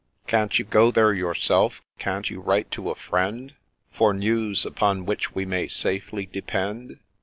Can't 0.25 0.57
you 0.57 0.65
go 0.65 0.89
there 0.89 1.13
yourself?— 1.13 1.83
Can't 1.99 2.27
you 2.27 2.39
write 2.41 2.71
to 2.71 2.89
a 2.89 2.95
friend, 2.95 3.53
For 3.91 4.15
news 4.15 4.65
upon 4.65 5.05
which 5.05 5.35
we 5.35 5.45
may 5.45 5.67
safely 5.67 6.25
depend 6.25 6.97